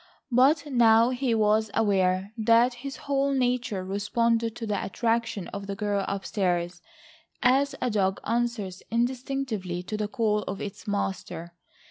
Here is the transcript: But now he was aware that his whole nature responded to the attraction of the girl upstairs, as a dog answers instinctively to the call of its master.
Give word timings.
But 0.31 0.65
now 0.65 1.11
he 1.11 1.35
was 1.35 1.69
aware 1.75 2.31
that 2.35 2.73
his 2.81 2.95
whole 3.05 3.33
nature 3.33 3.85
responded 3.85 4.55
to 4.55 4.65
the 4.65 4.83
attraction 4.83 5.47
of 5.49 5.67
the 5.67 5.75
girl 5.75 6.05
upstairs, 6.07 6.81
as 7.43 7.75
a 7.83 7.91
dog 7.91 8.19
answers 8.23 8.81
instinctively 8.89 9.83
to 9.83 9.97
the 9.97 10.07
call 10.07 10.39
of 10.47 10.59
its 10.59 10.87
master. 10.87 11.53